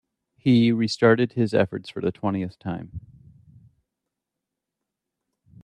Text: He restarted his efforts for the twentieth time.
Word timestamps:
He 0.35 0.71
restarted 0.71 1.33
his 1.33 1.53
efforts 1.53 1.87
for 1.87 2.01
the 2.01 2.11
twentieth 2.11 2.57
time. 2.57 3.01